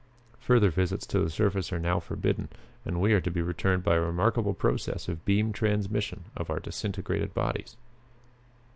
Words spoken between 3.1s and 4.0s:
are to be returned by